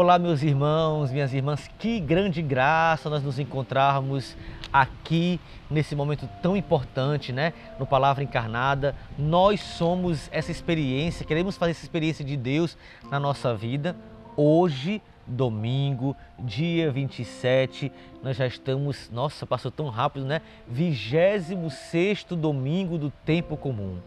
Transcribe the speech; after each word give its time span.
Olá, 0.00 0.16
meus 0.16 0.44
irmãos, 0.44 1.10
minhas 1.10 1.34
irmãs, 1.34 1.68
que 1.76 1.98
grande 1.98 2.40
graça 2.40 3.10
nós 3.10 3.20
nos 3.20 3.40
encontrarmos 3.40 4.36
aqui 4.72 5.40
nesse 5.68 5.96
momento 5.96 6.28
tão 6.40 6.56
importante, 6.56 7.32
né? 7.32 7.52
No 7.80 7.84
Palavra 7.84 8.22
Encarnada. 8.22 8.94
Nós 9.18 9.60
somos 9.60 10.28
essa 10.30 10.52
experiência, 10.52 11.26
queremos 11.26 11.56
fazer 11.56 11.72
essa 11.72 11.82
experiência 11.82 12.24
de 12.24 12.36
Deus 12.36 12.78
na 13.10 13.18
nossa 13.18 13.56
vida. 13.56 13.96
Hoje, 14.36 15.02
domingo, 15.26 16.14
dia 16.38 16.92
27, 16.92 17.90
nós 18.22 18.36
já 18.36 18.46
estamos, 18.46 19.10
nossa, 19.10 19.44
passou 19.48 19.72
tão 19.72 19.88
rápido, 19.88 20.24
né? 20.24 20.42
26 20.68 22.22
domingo 22.36 22.96
do 22.96 23.10
tempo 23.10 23.56
comum 23.56 23.98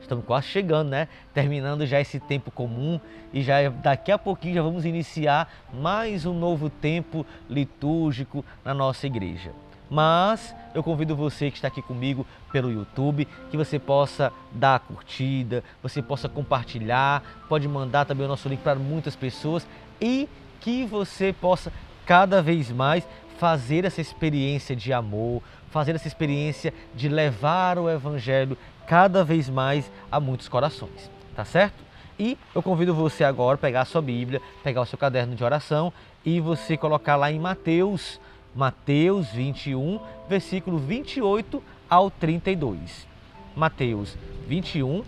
estamos 0.00 0.24
quase 0.24 0.46
chegando, 0.46 0.88
né? 0.88 1.08
Terminando 1.34 1.86
já 1.86 2.00
esse 2.00 2.18
tempo 2.18 2.50
comum 2.50 3.00
e 3.32 3.42
já 3.42 3.68
daqui 3.68 4.10
a 4.10 4.18
pouquinho 4.18 4.54
já 4.54 4.62
vamos 4.62 4.84
iniciar 4.84 5.52
mais 5.72 6.26
um 6.26 6.32
novo 6.32 6.68
tempo 6.68 7.24
litúrgico 7.48 8.44
na 8.64 8.74
nossa 8.74 9.06
igreja. 9.06 9.52
Mas 9.90 10.54
eu 10.72 10.84
convido 10.84 11.16
você 11.16 11.50
que 11.50 11.56
está 11.56 11.66
aqui 11.66 11.82
comigo 11.82 12.24
pelo 12.52 12.70
YouTube, 12.70 13.26
que 13.50 13.56
você 13.56 13.76
possa 13.76 14.32
dar 14.52 14.76
a 14.76 14.78
curtida, 14.78 15.64
você 15.82 16.00
possa 16.00 16.28
compartilhar, 16.28 17.22
pode 17.48 17.66
mandar 17.66 18.04
também 18.04 18.24
o 18.24 18.28
nosso 18.28 18.48
link 18.48 18.60
para 18.60 18.78
muitas 18.78 19.16
pessoas 19.16 19.66
e 20.00 20.28
que 20.60 20.84
você 20.84 21.32
possa 21.32 21.72
cada 22.06 22.40
vez 22.40 22.70
mais 22.70 23.06
fazer 23.40 23.86
essa 23.86 24.02
experiência 24.02 24.76
de 24.76 24.92
amor, 24.92 25.42
fazer 25.70 25.94
essa 25.94 26.06
experiência 26.06 26.74
de 26.94 27.08
levar 27.08 27.78
o 27.78 27.88
Evangelho 27.88 28.54
cada 28.86 29.24
vez 29.24 29.48
mais 29.48 29.90
a 30.12 30.20
muitos 30.20 30.46
corações, 30.46 31.10
tá 31.34 31.42
certo? 31.42 31.82
E 32.18 32.36
eu 32.54 32.62
convido 32.62 32.92
você 32.92 33.24
agora 33.24 33.54
a 33.54 33.58
pegar 33.58 33.80
a 33.80 33.84
sua 33.86 34.02
Bíblia, 34.02 34.42
pegar 34.62 34.82
o 34.82 34.84
seu 34.84 34.98
caderno 34.98 35.34
de 35.34 35.42
oração 35.42 35.90
e 36.22 36.38
você 36.38 36.76
colocar 36.76 37.16
lá 37.16 37.32
em 37.32 37.38
Mateus, 37.38 38.20
Mateus 38.54 39.28
21, 39.28 39.98
versículo 40.28 40.76
28 40.76 41.62
ao 41.88 42.10
32. 42.10 43.08
Mateus 43.56 44.18
21, 44.46 45.02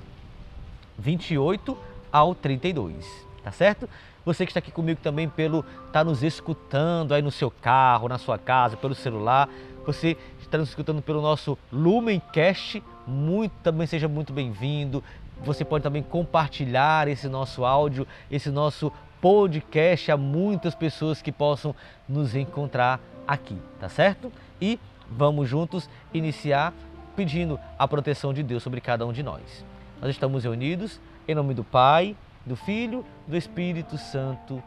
28 0.99 1.77
ao 2.11 2.35
32, 2.35 3.27
tá 3.45 3.53
certo? 3.53 3.87
Você 4.25 4.47
que 4.47 4.51
está 4.51 4.61
aqui 4.61 4.71
comigo 4.71 5.01
também 5.03 5.29
pelo 5.29 5.65
tá 5.93 6.05
nos 6.05 6.23
escutando 6.23 7.13
aí 7.13 7.23
no 7.23 7.31
seu 7.31 7.51
carro, 7.51 8.09
na 8.09 8.19
sua 8.19 8.39
casa, 8.39 8.77
pelo 8.77 8.95
celular, 8.95 9.49
você 9.85 10.17
está 10.41 10.57
nos 10.57 10.69
escutando 10.69 11.03
pelo 11.03 11.21
nosso 11.21 11.59
Lumencast, 11.73 12.83
muito 13.07 13.53
também 13.63 13.87
seja 13.87 14.07
muito 14.07 14.33
bem-vindo. 14.33 15.03
Você 15.45 15.65
pode 15.65 15.83
também 15.83 16.03
compartilhar 16.03 17.09
esse 17.09 17.29
nosso 17.29 17.65
áudio, 17.65 18.07
esse 18.31 18.49
nosso 18.49 18.93
podcast 19.21 20.13
a 20.13 20.17
muitas 20.17 20.75
pessoas 20.75 21.21
que 21.21 21.33
possam 21.33 21.75
nos 22.09 22.37
encontrar 22.37 23.01
aqui, 23.27 23.57
tá 23.81 23.89
certo? 23.89 24.33
E 24.61 24.79
vamos 25.11 25.49
juntos 25.49 25.91
iniciar 26.15 26.73
pedindo 27.17 27.59
a 27.79 27.89
proteção 27.89 28.33
de 28.33 28.43
Deus 28.43 28.63
sobre 28.63 28.81
cada 28.81 29.05
um 29.05 29.13
de 29.13 29.23
nós. 29.23 29.65
Nós 30.01 30.11
estamos 30.11 30.45
reunidos 30.45 31.01
em 31.27 31.35
nome 31.35 31.55
do 31.55 31.65
Pai, 31.65 32.17
do 32.45 32.57
Filho, 32.57 33.05
do 33.27 33.37
Espírito 33.37 33.97
Santo. 33.99 34.63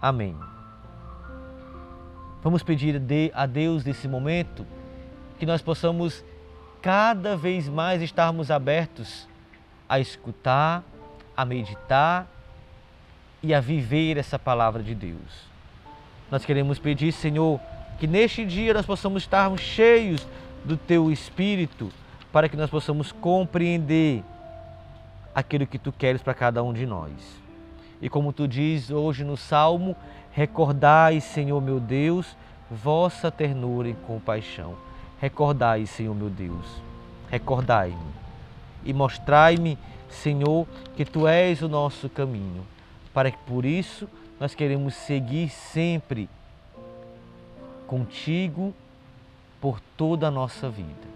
Amém. 0.00 0.36
Vamos 2.42 2.62
pedir 2.62 3.00
a 3.34 3.46
Deus 3.46 3.84
nesse 3.84 4.06
momento 4.06 4.66
que 5.38 5.46
nós 5.46 5.62
possamos 5.62 6.24
cada 6.82 7.36
vez 7.36 7.68
mais 7.68 8.02
estarmos 8.02 8.50
abertos 8.50 9.26
a 9.88 9.98
escutar, 9.98 10.82
a 11.36 11.44
meditar 11.44 12.26
e 13.42 13.54
a 13.54 13.60
viver 13.60 14.18
essa 14.18 14.38
palavra 14.38 14.82
de 14.82 14.94
Deus. 14.94 15.48
Nós 16.30 16.44
queremos 16.44 16.78
pedir, 16.78 17.12
Senhor, 17.12 17.60
que 17.98 18.06
neste 18.06 18.44
dia 18.44 18.74
nós 18.74 18.86
possamos 18.86 19.22
estarmos 19.22 19.60
cheios 19.60 20.26
do 20.64 20.76
Teu 20.76 21.10
Espírito 21.10 21.90
para 22.32 22.48
que 22.48 22.56
nós 22.56 22.68
possamos 22.68 23.12
compreender 23.12 24.22
aquilo 25.34 25.66
que 25.66 25.78
Tu 25.78 25.92
queres 25.92 26.22
para 26.22 26.34
cada 26.34 26.62
um 26.62 26.72
de 26.72 26.86
nós. 26.86 27.12
E 28.00 28.08
como 28.08 28.32
Tu 28.32 28.46
diz 28.46 28.90
hoje 28.90 29.24
no 29.24 29.36
Salmo, 29.36 29.96
recordai, 30.32 31.20
Senhor 31.20 31.60
meu 31.60 31.80
Deus, 31.80 32.36
vossa 32.70 33.30
ternura 33.30 33.88
e 33.88 33.94
compaixão. 33.94 34.76
Recordai, 35.20 35.86
Senhor 35.86 36.14
meu 36.14 36.28
Deus, 36.28 36.66
recordai-me 37.30 38.24
e 38.84 38.92
mostrai-me, 38.92 39.78
Senhor, 40.10 40.66
que 40.96 41.04
Tu 41.04 41.26
és 41.26 41.62
o 41.62 41.68
nosso 41.68 42.08
caminho, 42.08 42.64
para 43.12 43.30
que 43.30 43.38
por 43.38 43.64
isso 43.64 44.08
nós 44.38 44.54
queremos 44.54 44.94
seguir 44.94 45.48
sempre 45.48 46.28
contigo 47.86 48.74
por 49.60 49.80
toda 49.96 50.28
a 50.28 50.30
nossa 50.30 50.68
vida. 50.68 51.14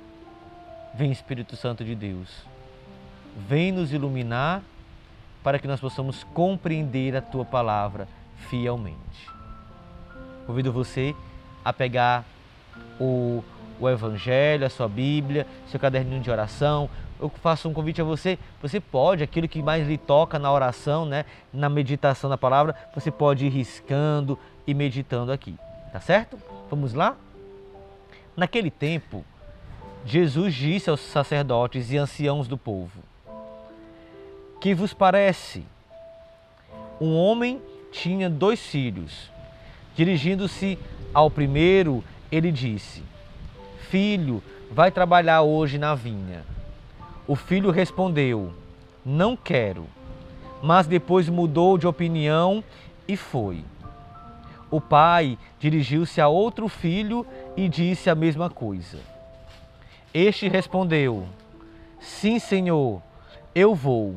Vem 0.94 1.12
Espírito 1.12 1.54
Santo 1.54 1.84
de 1.84 1.94
Deus, 1.94 2.28
vem 3.48 3.72
nos 3.72 3.92
iluminar 3.92 4.62
para 5.42 5.58
que 5.58 5.68
nós 5.68 5.80
possamos 5.80 6.24
compreender 6.24 7.16
a 7.16 7.20
tua 7.20 7.44
palavra 7.44 8.08
fielmente. 8.48 9.28
Convido 10.46 10.72
você 10.72 11.14
a 11.64 11.72
pegar 11.72 12.24
o, 13.00 13.42
o 13.78 13.88
Evangelho, 13.88 14.66
a 14.66 14.70
sua 14.70 14.88
Bíblia, 14.88 15.46
seu 15.68 15.78
caderninho 15.78 16.20
de 16.20 16.30
oração. 16.30 16.88
Eu 17.20 17.28
faço 17.28 17.68
um 17.68 17.72
convite 17.72 18.00
a 18.00 18.04
você. 18.04 18.38
Você 18.62 18.80
pode, 18.80 19.22
aquilo 19.22 19.48
que 19.48 19.62
mais 19.62 19.86
lhe 19.86 19.98
toca 19.98 20.38
na 20.38 20.52
oração, 20.52 21.04
né, 21.04 21.24
na 21.52 21.68
meditação 21.68 22.30
da 22.30 22.38
palavra, 22.38 22.74
você 22.94 23.10
pode 23.10 23.46
ir 23.46 23.50
riscando 23.50 24.38
e 24.66 24.74
meditando 24.74 25.32
aqui. 25.32 25.56
Tá 25.92 26.00
certo? 26.00 26.38
Vamos 26.70 26.92
lá? 26.92 27.16
Naquele 28.36 28.70
tempo, 28.70 29.24
Jesus 30.04 30.54
disse 30.54 30.88
aos 30.88 31.00
sacerdotes 31.00 31.90
e 31.90 31.98
anciãos 31.98 32.46
do 32.46 32.56
povo: 32.56 33.02
Que 34.60 34.74
vos 34.74 34.92
parece? 34.92 35.64
Um 37.00 37.16
homem 37.16 37.62
tinha 37.92 38.28
dois 38.28 38.60
filhos. 38.60 39.30
Dirigindo-se 39.94 40.76
ao 41.14 41.30
primeiro, 41.30 42.02
ele 42.30 42.50
disse: 42.50 43.02
Filho, 43.88 44.42
vai 44.70 44.90
trabalhar 44.90 45.42
hoje 45.42 45.78
na 45.78 45.94
vinha. 45.94 46.44
O 47.26 47.36
filho 47.36 47.70
respondeu: 47.70 48.52
Não 49.04 49.36
quero. 49.36 49.86
Mas 50.60 50.88
depois 50.88 51.28
mudou 51.28 51.78
de 51.78 51.86
opinião 51.86 52.64
e 53.06 53.16
foi. 53.16 53.64
O 54.70 54.80
pai 54.80 55.38
dirigiu-se 55.60 56.20
a 56.20 56.26
outro 56.26 56.68
filho 56.68 57.24
e 57.56 57.68
disse 57.68 58.10
a 58.10 58.14
mesma 58.14 58.50
coisa. 58.50 58.98
Este 60.12 60.48
respondeu: 60.48 61.28
Sim, 62.00 62.38
senhor, 62.38 63.00
eu 63.54 63.74
vou, 63.74 64.16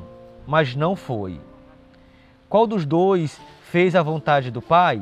mas 0.52 0.76
não 0.76 0.98
foi. 0.98 1.40
Qual 2.50 2.68
dos 2.68 2.86
dois 2.86 3.40
fez 3.72 3.96
a 3.96 4.04
vontade 4.04 4.52
do 4.52 4.62
pai? 4.62 5.02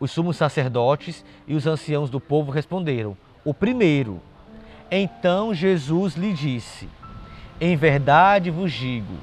Os 0.00 0.10
sumos 0.10 0.36
sacerdotes 0.36 1.24
e 1.46 1.54
os 1.54 1.68
anciãos 1.68 2.10
do 2.10 2.20
povo 2.20 2.50
responderam: 2.50 3.16
O 3.44 3.54
primeiro. 3.54 4.20
Então 4.90 5.54
Jesus 5.54 6.16
lhe 6.16 6.32
disse: 6.32 6.88
Em 7.60 7.76
verdade 7.76 8.50
vos 8.50 8.72
digo 8.72 9.14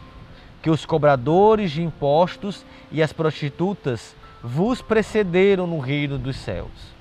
que 0.62 0.70
os 0.70 0.86
cobradores 0.86 1.70
de 1.70 1.84
impostos 1.84 2.66
e 2.90 3.04
as 3.04 3.12
prostitutas 3.12 4.16
vos 4.42 4.82
precederam 4.82 5.68
no 5.68 5.80
reino 5.80 6.18
dos 6.18 6.38
céus. 6.38 6.94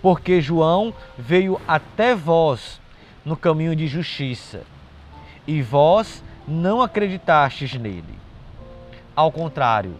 Porque 0.00 0.40
João 0.40 0.94
veio 1.18 1.60
até 1.68 2.14
vós 2.14 2.80
no 3.26 3.36
caminho 3.36 3.76
de 3.76 3.86
justiça, 3.86 4.62
e 5.46 5.60
vós 5.60 6.22
não 6.48 6.80
acreditastes 6.80 7.74
nele. 7.74 8.18
Ao 9.14 9.30
contrário, 9.30 9.94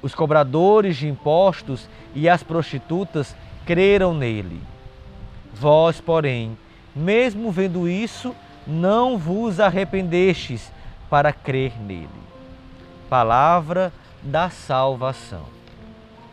os 0.00 0.14
cobradores 0.14 0.96
de 0.96 1.08
impostos 1.08 1.88
e 2.14 2.28
as 2.28 2.42
prostitutas 2.42 3.36
creram 3.66 4.14
nele. 4.14 4.62
Vós, 5.52 6.00
porém, 6.00 6.56
mesmo 6.94 7.52
vendo 7.52 7.88
isso, 7.88 8.34
não 8.66 9.18
vos 9.18 9.60
arrependestes 9.60 10.72
para 11.10 11.32
crer 11.32 11.72
nele. 11.80 12.08
Palavra 13.10 13.92
da 14.22 14.50
salvação. 14.50 15.44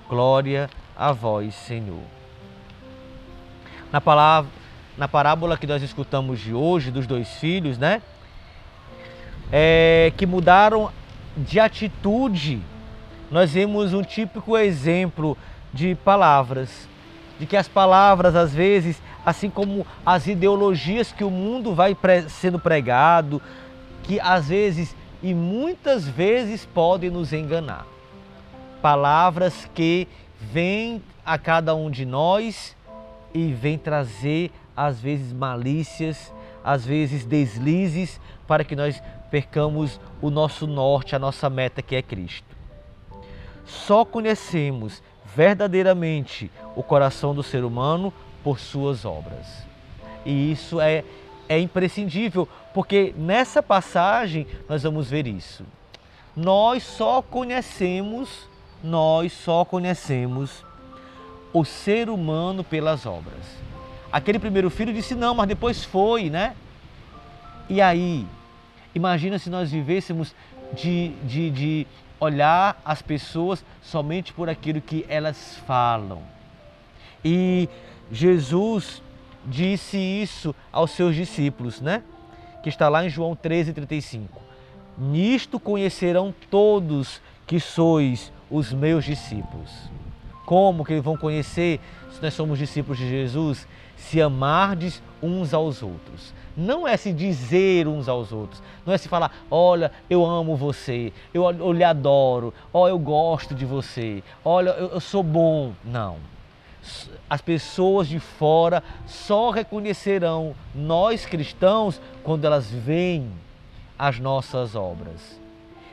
Glória 0.07 0.69
a 0.95 1.11
vós, 1.11 1.55
Senhor. 1.55 2.03
Na 3.91 3.99
palavra, 3.99 4.51
na 4.97 5.07
parábola 5.07 5.57
que 5.57 5.67
nós 5.67 5.81
escutamos 5.81 6.39
de 6.39 6.53
hoje 6.53 6.91
dos 6.91 7.07
dois 7.07 7.29
filhos, 7.35 7.77
né? 7.77 8.01
É, 9.51 10.12
que 10.18 10.25
mudaram 10.25 10.92
de 11.38 11.59
atitude. 11.59 12.62
Nós 13.30 13.51
vemos 13.51 13.94
um 13.94 14.03
típico 14.03 14.57
exemplo 14.57 15.38
de 15.74 15.95
palavras, 15.95 16.88
de 17.39 17.45
que 17.45 17.57
as 17.57 17.68
palavras, 17.68 18.36
às 18.36 18.53
vezes, 18.53 19.01
assim 19.25 19.50
como 19.50 19.86
as 20.06 20.27
ideologias 20.27 21.12
que 21.12 21.24
o 21.24 21.31
mundo 21.31 21.74
vai 21.74 21.95
sendo 22.30 22.59
pregado, 22.59 23.42
que 24.03 24.19
às 24.19 24.47
vezes 24.47 24.95
e 25.21 25.33
muitas 25.33 26.07
vezes 26.07 26.65
podem 26.65 27.09
nos 27.09 27.33
enganar. 27.33 27.88
Palavras 28.80 29.68
que 29.74 30.07
vêm 30.39 31.01
a 31.25 31.36
cada 31.38 31.74
um 31.74 31.89
de 31.89 32.06
nós 32.06 32.75
e 33.33 33.51
vêm 33.51 33.75
trazer, 33.75 34.51
às 34.77 35.00
vezes, 35.00 35.33
malícias, 35.33 36.31
às 36.65 36.83
vezes 36.83 37.23
deslizes, 37.23 38.19
para 38.47 38.63
que 38.63 38.75
nós 38.75 39.01
percamos 39.29 40.01
o 40.19 40.31
nosso 40.31 40.65
norte, 40.65 41.15
a 41.15 41.19
nossa 41.19 41.47
meta 41.47 41.79
que 41.83 41.95
é 41.95 42.01
Cristo. 42.01 42.47
Só 43.63 44.03
conhecemos 44.03 45.03
verdadeiramente 45.35 46.51
o 46.75 46.81
coração 46.81 47.35
do 47.35 47.44
ser 47.44 47.63
humano 47.63 48.12
por 48.44 48.59
suas 48.59 49.06
obras. 49.06 49.63
E 50.25 50.51
isso 50.51 50.81
é, 50.81 51.03
é 51.47 51.59
imprescindível, 51.59 52.47
porque 52.73 53.13
nessa 53.15 53.62
passagem 53.62 54.47
nós 54.67 54.81
vamos 54.81 55.07
ver 55.07 55.27
isso. 55.27 55.63
Nós 56.35 56.81
só 56.81 57.21
conhecemos, 57.21 58.50
nós 58.83 59.31
só 59.33 59.63
conhecemos 59.63 60.65
o 61.53 61.63
ser 61.63 62.09
humano 62.09 62.63
pelas 62.63 63.06
obras. 63.06 63.65
Aquele 64.15 64.39
primeiro 64.39 64.69
filho 64.69 64.94
disse 64.94 65.13
não, 65.13 65.35
mas 65.35 65.45
depois 65.45 65.83
foi, 65.83 66.29
né? 66.29 66.56
E 67.67 67.81
aí, 67.81 68.25
imagina 68.95 69.38
se 69.38 69.50
nós 69.50 69.69
vivêssemos 69.69 70.33
de, 70.71 71.09
de, 71.25 71.50
de 71.50 71.88
olhar 72.17 72.81
as 72.85 73.01
pessoas 73.01 73.65
somente 73.81 74.31
por 74.31 74.47
aquilo 74.47 74.79
que 74.79 75.06
elas 75.09 75.57
falam. 75.67 76.21
E 77.25 77.67
Jesus 78.09 79.03
disse 79.45 79.97
isso 79.97 80.56
aos 80.71 80.91
seus 80.91 81.13
discípulos, 81.13 81.81
né? 81.81 82.01
Que 82.63 82.69
está 82.69 82.88
lá 82.88 83.03
em 83.03 83.09
João 83.09 83.35
13, 83.35 83.73
35. 83.73 84.41
Nisto 84.97 85.59
conhecerão 85.59 86.33
todos 86.50 87.21
que 87.45 87.59
sois 87.59 88.31
os 88.50 88.71
meus 88.71 89.03
discípulos. 89.03 89.69
Como 90.45 90.85
que 90.85 90.94
eles 90.94 91.03
vão 91.03 91.17
conhecer 91.17 91.81
se 92.13 92.21
nós 92.21 92.33
somos 92.33 92.57
discípulos 92.57 92.97
de 92.97 93.09
Jesus? 93.09 93.67
Se 93.97 94.21
amardes 94.21 95.01
uns 95.21 95.53
aos 95.53 95.81
outros. 95.81 96.33
Não 96.56 96.88
é 96.88 96.95
se 96.95 97.12
dizer 97.12 97.88
uns 97.88 98.07
aos 98.07 98.31
outros. 98.31 98.62
Não 98.86 98.94
é 98.94 98.97
se 98.97 99.09
falar, 99.09 99.31
olha, 99.50 99.92
eu 100.09 100.25
amo 100.25 100.56
você, 100.56 101.12
eu, 101.33 101.44
eu 101.44 101.71
lhe 101.71 101.83
adoro, 101.83 102.53
ó, 102.74 102.88
eu 102.88 102.97
gosto 102.97 103.53
de 103.53 103.65
você, 103.65 104.24
olha, 104.44 104.69
eu, 104.71 104.88
eu 104.89 105.00
sou 105.00 105.24
bom. 105.24 105.74
Não 105.83 106.18
as 107.30 107.42
pessoas 107.42 108.07
de 108.07 108.19
fora 108.19 108.83
só 109.07 109.50
reconhecerão 109.50 110.56
nós 110.74 111.25
cristãos 111.25 112.00
quando 112.24 112.45
elas 112.45 112.69
veem 112.69 113.31
as 113.98 114.19
nossas 114.19 114.75
obras. 114.75 115.39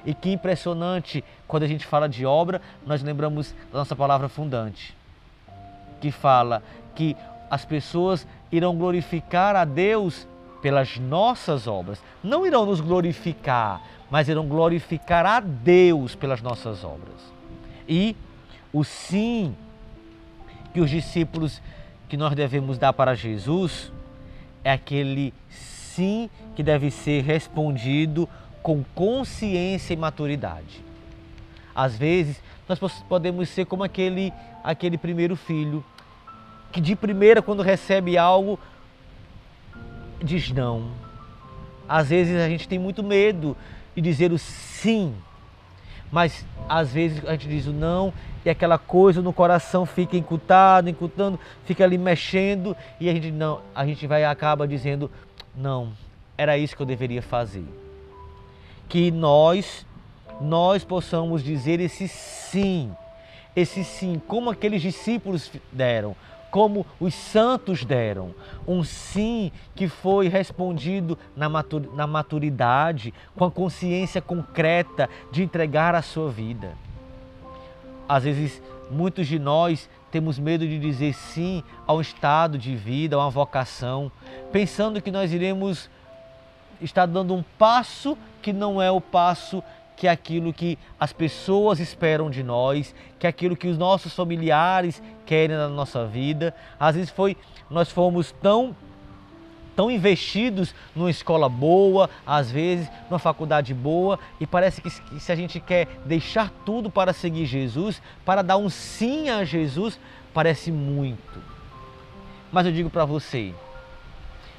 E 0.04 0.12
que 0.12 0.32
impressionante, 0.32 1.24
quando 1.46 1.62
a 1.62 1.68
gente 1.68 1.86
fala 1.86 2.08
de 2.08 2.26
obra, 2.26 2.60
nós 2.84 3.02
lembramos 3.02 3.54
da 3.72 3.78
nossa 3.78 3.94
palavra 3.94 4.28
fundante, 4.28 4.94
que 6.00 6.10
fala 6.10 6.62
que 6.94 7.16
as 7.52 7.66
pessoas 7.66 8.26
irão 8.50 8.74
glorificar 8.74 9.54
a 9.54 9.66
Deus 9.66 10.26
pelas 10.62 10.96
nossas 10.96 11.66
obras. 11.66 12.02
Não 12.24 12.46
irão 12.46 12.64
nos 12.64 12.80
glorificar, 12.80 13.82
mas 14.10 14.26
irão 14.26 14.48
glorificar 14.48 15.26
a 15.26 15.38
Deus 15.38 16.14
pelas 16.14 16.40
nossas 16.40 16.82
obras. 16.82 17.20
E 17.86 18.16
o 18.72 18.82
sim 18.82 19.54
que 20.72 20.80
os 20.80 20.88
discípulos 20.88 21.60
que 22.08 22.16
nós 22.16 22.34
devemos 22.34 22.78
dar 22.78 22.94
para 22.94 23.14
Jesus 23.14 23.92
é 24.64 24.72
aquele 24.72 25.34
sim 25.50 26.30
que 26.56 26.62
deve 26.62 26.90
ser 26.90 27.22
respondido 27.22 28.26
com 28.62 28.82
consciência 28.94 29.92
e 29.92 29.96
maturidade. 29.98 30.82
Às 31.74 31.98
vezes, 31.98 32.42
nós 32.66 32.78
podemos 33.06 33.50
ser 33.50 33.66
como 33.66 33.84
aquele, 33.84 34.32
aquele 34.64 34.96
primeiro 34.96 35.36
filho, 35.36 35.84
que 36.72 36.80
de 36.80 36.96
primeira, 36.96 37.42
quando 37.42 37.62
recebe 37.62 38.16
algo, 38.16 38.58
diz 40.22 40.50
não. 40.50 40.90
Às 41.88 42.08
vezes 42.08 42.36
a 42.40 42.48
gente 42.48 42.66
tem 42.66 42.78
muito 42.78 43.02
medo 43.02 43.56
de 43.94 44.00
dizer 44.00 44.32
o 44.32 44.38
sim, 44.38 45.14
mas 46.10 46.44
às 46.68 46.92
vezes 46.92 47.24
a 47.26 47.32
gente 47.32 47.48
diz 47.48 47.66
o 47.66 47.72
não 47.72 48.12
e 48.44 48.50
aquela 48.50 48.78
coisa 48.78 49.20
no 49.20 49.32
coração 49.32 49.84
fica 49.84 50.16
incutado, 50.16 50.88
incutando, 50.88 51.38
fica 51.64 51.84
ali 51.84 51.98
mexendo 51.98 52.76
e 52.98 53.08
a 53.08 53.12
gente 53.12 53.30
não, 53.30 53.60
a 53.74 53.84
gente 53.84 54.06
vai 54.06 54.24
acaba 54.24 54.66
dizendo 54.66 55.10
não, 55.54 55.92
era 56.36 56.56
isso 56.56 56.74
que 56.74 56.82
eu 56.82 56.86
deveria 56.86 57.20
fazer. 57.20 57.64
Que 58.88 59.10
nós 59.10 59.86
nós 60.40 60.82
possamos 60.82 61.42
dizer 61.42 61.78
esse 61.78 62.08
sim, 62.08 62.90
esse 63.54 63.84
sim, 63.84 64.20
como 64.26 64.50
aqueles 64.50 64.82
discípulos 64.82 65.50
deram, 65.70 66.16
como 66.52 66.86
os 67.00 67.14
santos 67.14 67.82
deram. 67.82 68.34
Um 68.68 68.84
sim 68.84 69.50
que 69.74 69.88
foi 69.88 70.28
respondido 70.28 71.18
na 71.34 72.06
maturidade, 72.06 73.12
com 73.34 73.46
a 73.46 73.50
consciência 73.50 74.20
concreta 74.20 75.08
de 75.32 75.42
entregar 75.42 75.94
a 75.94 76.02
sua 76.02 76.30
vida. 76.30 76.74
Às 78.06 78.24
vezes, 78.24 78.62
muitos 78.90 79.26
de 79.26 79.38
nós 79.38 79.88
temos 80.10 80.38
medo 80.38 80.68
de 80.68 80.78
dizer 80.78 81.14
sim 81.14 81.64
ao 81.86 82.02
estado 82.02 82.58
de 82.58 82.76
vida, 82.76 83.16
a 83.16 83.20
uma 83.20 83.30
vocação, 83.30 84.12
pensando 84.52 85.00
que 85.00 85.10
nós 85.10 85.32
iremos 85.32 85.88
estar 86.82 87.06
dando 87.06 87.34
um 87.34 87.42
passo 87.58 88.18
que 88.42 88.52
não 88.52 88.82
é 88.82 88.90
o 88.90 89.00
passo 89.00 89.64
que 89.96 90.06
é 90.06 90.10
aquilo 90.10 90.52
que 90.52 90.78
as 90.98 91.12
pessoas 91.12 91.80
esperam 91.80 92.30
de 92.30 92.42
nós, 92.42 92.94
que 93.18 93.26
é 93.26 93.30
aquilo 93.30 93.56
que 93.56 93.68
os 93.68 93.78
nossos 93.78 94.14
familiares 94.14 95.02
querem 95.26 95.56
na 95.56 95.68
nossa 95.68 96.06
vida. 96.06 96.54
Às 96.78 96.96
vezes 96.96 97.10
foi 97.10 97.36
nós 97.70 97.90
fomos 97.90 98.32
tão 98.42 98.74
tão 99.74 99.90
investidos 99.90 100.74
numa 100.94 101.10
escola 101.10 101.48
boa, 101.48 102.10
às 102.26 102.50
vezes 102.50 102.90
numa 103.08 103.18
faculdade 103.18 103.72
boa, 103.72 104.18
e 104.38 104.46
parece 104.46 104.82
que 104.82 104.90
se 104.90 105.32
a 105.32 105.34
gente 105.34 105.58
quer 105.60 105.86
deixar 106.04 106.50
tudo 106.64 106.90
para 106.90 107.12
seguir 107.12 107.46
Jesus, 107.46 108.02
para 108.24 108.42
dar 108.42 108.58
um 108.58 108.68
sim 108.68 109.30
a 109.30 109.44
Jesus, 109.44 109.98
parece 110.34 110.70
muito. 110.70 111.42
Mas 112.50 112.66
eu 112.66 112.72
digo 112.72 112.90
para 112.90 113.06
você, 113.06 113.54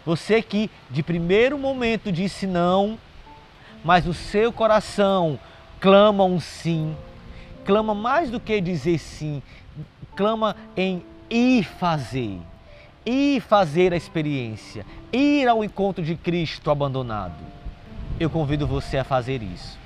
você 0.06 0.42
que 0.42 0.70
de 0.90 1.04
primeiro 1.04 1.58
momento 1.58 2.12
disse 2.12 2.48
não, 2.48 2.98
mas 3.84 4.08
o 4.08 4.14
seu 4.14 4.52
coração 4.52 5.40
clama 5.80 6.24
um 6.24 6.40
sim, 6.40 6.96
clama 7.66 7.94
mais 7.94 8.30
do 8.30 8.40
que 8.40 8.60
dizer 8.62 8.98
sim, 8.98 9.42
clama 10.16 10.56
em 10.76 11.04
ir 11.30 11.64
fazer 11.64 12.40
ir 13.06 13.42
fazer 13.42 13.94
a 13.94 13.98
experiência, 13.98 14.86
ir 15.12 15.48
ao 15.48 15.64
encontro 15.64 16.04
de 16.04 16.16
Cristo 16.16 16.72
abandonado. 16.72 17.44
Eu 18.20 18.30
convido 18.30 18.66
você 18.66 18.98
a 18.98 19.04
fazer 19.04 19.42
isso. 19.42 19.78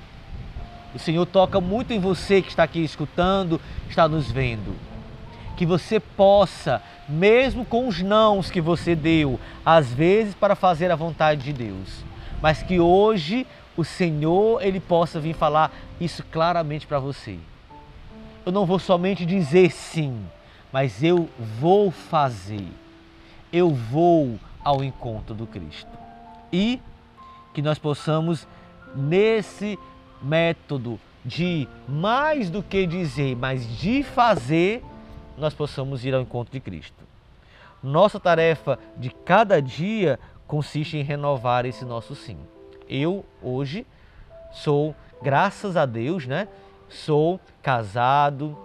O 0.94 0.98
Senhor 0.98 1.26
toca 1.26 1.60
muito 1.60 1.92
em 1.92 2.00
você 2.00 2.40
que 2.40 2.48
está 2.48 2.62
aqui 2.62 2.82
escutando, 2.82 3.60
está 3.88 4.08
nos 4.08 4.30
vendo. 4.30 4.74
Que 5.56 5.66
você 5.66 5.98
possa, 5.98 6.80
mesmo 7.08 7.64
com 7.64 7.88
os 7.88 8.00
nãos 8.00 8.50
que 8.50 8.60
você 8.60 8.94
deu, 8.94 9.40
às 9.64 9.92
vezes 9.92 10.34
para 10.34 10.54
fazer 10.54 10.90
a 10.90 10.96
vontade 10.96 11.42
de 11.42 11.52
Deus, 11.52 12.04
mas 12.40 12.62
que 12.62 12.78
hoje 12.78 13.46
o 13.78 13.84
Senhor 13.84 14.62
ele 14.62 14.78
possa 14.78 15.18
vir 15.18 15.34
falar 15.34 15.72
isso 15.98 16.22
claramente 16.24 16.86
para 16.86 16.98
você. 16.98 17.38
Eu 18.44 18.52
não 18.52 18.66
vou 18.66 18.78
somente 18.78 19.24
dizer 19.24 19.70
sim, 19.70 20.22
mas 20.70 21.02
eu 21.02 21.30
vou 21.58 21.90
fazer 21.90 22.68
eu 23.52 23.70
vou 23.70 24.38
ao 24.62 24.82
encontro 24.84 25.34
do 25.34 25.46
Cristo. 25.46 25.90
E 26.52 26.80
que 27.54 27.62
nós 27.62 27.78
possamos, 27.78 28.46
nesse 28.94 29.78
método 30.22 31.00
de 31.24 31.68
mais 31.88 32.50
do 32.50 32.62
que 32.62 32.86
dizer, 32.86 33.36
mas 33.36 33.66
de 33.78 34.02
fazer, 34.02 34.82
nós 35.36 35.54
possamos 35.54 36.04
ir 36.04 36.14
ao 36.14 36.22
encontro 36.22 36.52
de 36.52 36.60
Cristo. 36.60 37.04
Nossa 37.82 38.18
tarefa 38.18 38.78
de 38.96 39.10
cada 39.10 39.60
dia 39.60 40.18
consiste 40.46 40.96
em 40.96 41.02
renovar 41.02 41.64
esse 41.64 41.84
nosso 41.84 42.14
sim. 42.14 42.38
Eu, 42.88 43.24
hoje, 43.42 43.86
sou, 44.52 44.94
graças 45.22 45.76
a 45.76 45.84
Deus, 45.84 46.26
né? 46.26 46.48
Sou 46.88 47.38
casado, 47.62 48.56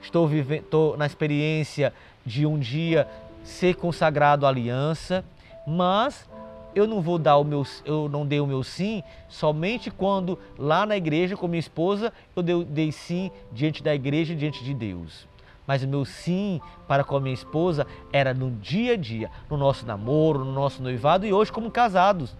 estou, 0.00 0.26
vivendo, 0.26 0.62
estou 0.62 0.96
na 0.96 1.04
experiência 1.04 1.92
de 2.24 2.46
um 2.46 2.58
dia 2.58 3.06
ser 3.44 3.76
consagrado 3.76 4.46
à 4.46 4.48
aliança, 4.48 5.24
mas 5.66 6.28
eu 6.74 6.86
não 6.86 7.00
vou 7.00 7.18
dar 7.18 7.38
o 7.38 7.44
meu, 7.44 7.64
eu 7.84 8.08
não 8.08 8.26
dei 8.26 8.40
o 8.40 8.46
meu 8.46 8.62
sim 8.62 9.02
somente 9.28 9.90
quando 9.90 10.38
lá 10.58 10.84
na 10.84 10.96
igreja 10.96 11.36
com 11.36 11.48
minha 11.48 11.60
esposa 11.60 12.12
eu 12.34 12.42
dei, 12.42 12.64
dei 12.64 12.92
sim 12.92 13.30
diante 13.52 13.82
da 13.82 13.94
igreja, 13.94 14.34
diante 14.34 14.62
de 14.62 14.74
Deus. 14.74 15.26
Mas 15.66 15.82
o 15.82 15.88
meu 15.88 16.04
sim 16.04 16.60
para 16.86 17.02
com 17.02 17.16
a 17.16 17.20
minha 17.20 17.34
esposa 17.34 17.86
era 18.12 18.32
no 18.32 18.50
dia 18.50 18.92
a 18.92 18.96
dia, 18.96 19.30
no 19.50 19.56
nosso 19.56 19.84
namoro, 19.84 20.44
no 20.44 20.52
nosso 20.52 20.82
noivado 20.82 21.26
e 21.26 21.32
hoje 21.32 21.50
como 21.50 21.70
casados. 21.70 22.36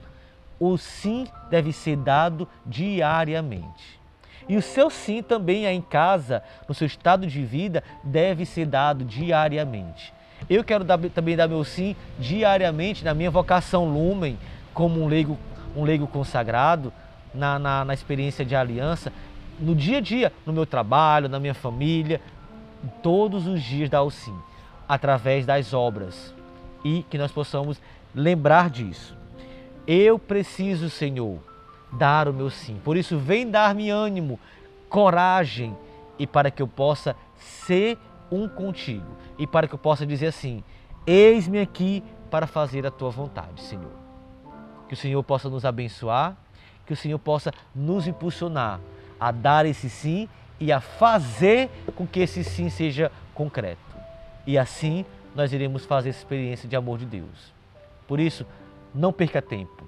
O 0.58 0.76
sim 0.76 1.26
deve 1.50 1.72
ser 1.72 1.96
dado 1.96 2.48
diariamente. 2.64 4.00
E 4.48 4.56
o 4.56 4.62
seu 4.62 4.88
sim 4.88 5.22
também 5.22 5.66
aí 5.66 5.76
em 5.76 5.82
casa, 5.82 6.42
no 6.68 6.74
seu 6.74 6.86
estado 6.86 7.26
de 7.26 7.44
vida, 7.44 7.82
deve 8.02 8.46
ser 8.46 8.66
dado 8.66 9.04
diariamente. 9.04 10.14
Eu 10.48 10.62
quero 10.62 10.84
dar, 10.84 10.98
também 11.10 11.36
dar 11.36 11.48
meu 11.48 11.64
sim 11.64 11.96
diariamente 12.18 13.04
na 13.04 13.12
minha 13.12 13.30
vocação 13.30 13.88
Lumen, 13.88 14.38
como 14.72 15.02
um 15.02 15.08
leigo, 15.08 15.36
um 15.74 15.82
leigo 15.82 16.06
consagrado, 16.06 16.92
na, 17.34 17.58
na, 17.58 17.84
na 17.84 17.94
experiência 17.94 18.44
de 18.44 18.54
aliança, 18.54 19.12
no 19.58 19.74
dia 19.74 19.98
a 19.98 20.00
dia, 20.00 20.32
no 20.44 20.52
meu 20.52 20.66
trabalho, 20.66 21.28
na 21.28 21.40
minha 21.40 21.54
família, 21.54 22.20
todos 23.02 23.46
os 23.46 23.62
dias 23.62 23.90
dar 23.90 24.02
o 24.02 24.10
sim, 24.10 24.36
através 24.88 25.44
das 25.44 25.72
obras. 25.72 26.34
E 26.84 27.02
que 27.10 27.18
nós 27.18 27.32
possamos 27.32 27.80
lembrar 28.14 28.70
disso. 28.70 29.16
Eu 29.86 30.18
preciso, 30.18 30.90
Senhor, 30.90 31.38
dar 31.92 32.28
o 32.28 32.32
meu 32.32 32.50
sim. 32.50 32.80
Por 32.82 32.96
isso, 32.96 33.18
vem 33.18 33.48
dar-me 33.48 33.90
ânimo, 33.90 34.38
coragem 34.88 35.76
e 36.18 36.26
para 36.26 36.50
que 36.50 36.62
eu 36.62 36.68
possa 36.68 37.14
ser 37.36 37.98
um 38.30 38.48
contigo 38.48 39.06
e 39.38 39.46
para 39.46 39.68
que 39.68 39.74
eu 39.74 39.78
possa 39.78 40.04
dizer 40.06 40.28
assim: 40.28 40.62
Eis-me 41.06 41.60
aqui 41.60 42.02
para 42.30 42.46
fazer 42.46 42.86
a 42.86 42.90
tua 42.90 43.10
vontade, 43.10 43.62
Senhor. 43.62 43.92
Que 44.88 44.94
o 44.94 44.96
Senhor 44.96 45.22
possa 45.22 45.48
nos 45.48 45.64
abençoar, 45.64 46.36
que 46.84 46.92
o 46.92 46.96
Senhor 46.96 47.18
possa 47.18 47.52
nos 47.74 48.06
impulsionar 48.06 48.80
a 49.18 49.30
dar 49.30 49.66
esse 49.66 49.88
sim 49.88 50.28
e 50.58 50.72
a 50.72 50.80
fazer 50.80 51.70
com 51.94 52.06
que 52.06 52.20
esse 52.20 52.42
sim 52.42 52.68
seja 52.68 53.10
concreto. 53.34 53.80
E 54.46 54.56
assim 54.58 55.04
nós 55.34 55.52
iremos 55.52 55.84
fazer 55.84 56.10
essa 56.10 56.18
experiência 56.18 56.68
de 56.68 56.76
amor 56.76 56.98
de 56.98 57.04
Deus. 57.04 57.52
Por 58.06 58.18
isso, 58.20 58.46
não 58.96 59.12
perca 59.12 59.42
tempo. 59.42 59.86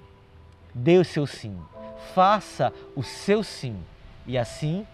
Dê 0.73 0.97
o 0.97 1.03
seu 1.03 1.25
sim. 1.25 1.57
Faça 2.13 2.71
o 2.95 3.03
seu 3.03 3.43
sim. 3.43 3.75
E 4.25 4.37
assim 4.37 4.85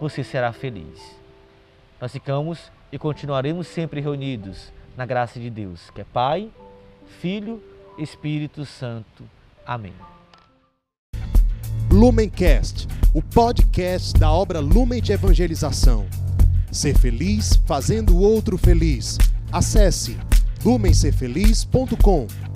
você 0.00 0.24
será 0.24 0.52
feliz. 0.52 1.16
Nós 2.00 2.12
ficamos 2.12 2.72
e 2.90 2.98
continuaremos 2.98 3.68
sempre 3.68 4.00
reunidos 4.00 4.72
na 4.96 5.06
graça 5.06 5.38
de 5.38 5.48
Deus, 5.48 5.88
que 5.90 6.00
é 6.00 6.04
Pai, 6.04 6.50
Filho, 7.20 7.62
Espírito 7.96 8.66
Santo. 8.66 9.24
Amém. 9.64 9.94
Lumencast, 11.90 12.88
o 13.14 13.22
podcast 13.22 14.18
da 14.18 14.30
obra 14.32 14.58
Lumen 14.58 15.00
de 15.00 15.12
Evangelização. 15.12 16.06
Ser 16.72 16.98
feliz 16.98 17.56
fazendo 17.66 18.16
o 18.16 18.20
outro 18.20 18.58
feliz. 18.58 19.18
Acesse 19.52 20.18
lumencerfeliz.com. 20.64 22.51